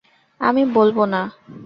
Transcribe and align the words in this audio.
আমি 0.41 0.65
বলব, 0.73 0.97
না। 1.05 1.21